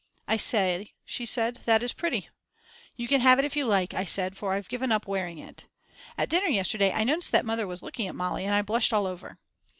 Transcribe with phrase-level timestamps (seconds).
[0.27, 2.27] "I say, she said, that is pretty!"
[2.95, 5.67] You can have it if you like, I said, for I've given up wearing it.
[6.17, 9.05] At dinner yesterday I noticed that Mother was looking at Mali and I blushed all
[9.05, 9.37] over.